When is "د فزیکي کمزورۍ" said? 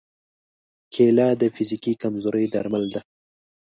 1.41-2.45